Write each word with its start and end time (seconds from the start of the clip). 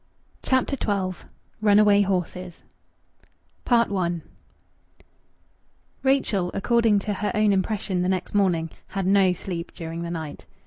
CHAPTER 0.41 0.75
XII 0.81 1.27
RUNAWAY 1.61 2.01
HORSES 2.01 2.63
I 3.67 4.11
Rachel, 6.01 6.49
according 6.55 6.97
to 6.97 7.13
her 7.13 7.31
own 7.35 7.53
impression 7.53 8.01
the 8.01 8.09
next 8.09 8.33
morning, 8.33 8.71
had 8.87 9.05
no 9.05 9.31
sleep 9.33 9.71
during 9.75 10.01
that 10.01 10.09
night. 10.09 10.47